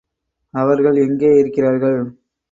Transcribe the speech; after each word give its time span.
அவர்கள் 0.53 0.95
எங்கே 0.95 1.29
இருக்கிறார்கள்? 1.37 1.99